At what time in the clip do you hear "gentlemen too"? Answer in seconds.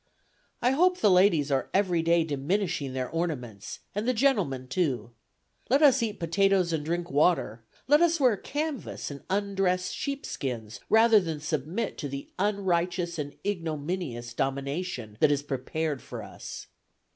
4.15-5.11